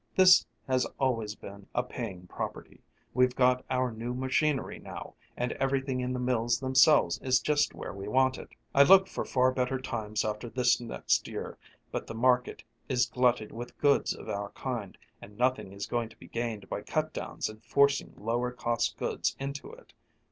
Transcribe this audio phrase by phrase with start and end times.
[0.15, 2.81] This has always been a paying property;
[3.13, 7.93] we've got our new machinery now, and everything in the mills themselves is just where
[7.93, 8.49] we want it.
[8.73, 11.55] I look for far better times after this next year,
[11.91, 16.17] but the market is glutted with goods of our kind, and nothing is going to
[16.17, 19.93] be gained by cut downs and forcing lower cost goods into it.